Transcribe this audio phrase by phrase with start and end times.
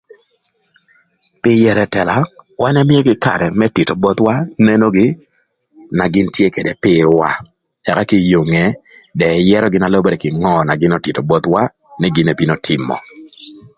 [1.41, 2.15] Pï yërö ëtëla,
[2.61, 4.33] wan ëmïögï karë më tïtö bothwa
[4.65, 5.05] nenogï
[5.97, 7.29] na gïn tye ködë pïrwa
[7.89, 8.53] ëka kinge dong
[9.41, 11.61] ëyërögï na lübërë kï ngö na gïn ötïtö bothwa
[11.99, 12.95] nï gïn ebino tïmö.